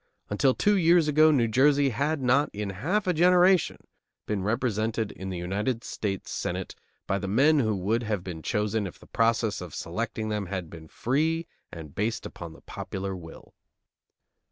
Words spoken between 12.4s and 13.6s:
the popular will.